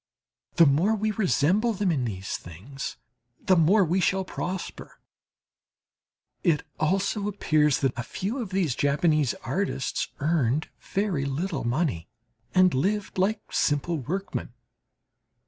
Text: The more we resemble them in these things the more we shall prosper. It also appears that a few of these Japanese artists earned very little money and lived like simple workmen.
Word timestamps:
The 0.55 0.65
more 0.65 0.95
we 0.95 1.11
resemble 1.11 1.73
them 1.73 1.91
in 1.91 2.05
these 2.05 2.35
things 2.35 2.97
the 3.39 3.55
more 3.55 3.85
we 3.85 3.99
shall 3.99 4.25
prosper. 4.25 4.99
It 6.43 6.63
also 6.79 7.27
appears 7.27 7.81
that 7.81 7.93
a 7.95 8.01
few 8.01 8.39
of 8.39 8.49
these 8.49 8.73
Japanese 8.73 9.35
artists 9.43 10.07
earned 10.19 10.69
very 10.79 11.25
little 11.25 11.65
money 11.65 12.09
and 12.55 12.73
lived 12.73 13.19
like 13.19 13.51
simple 13.51 13.99
workmen. 13.99 14.55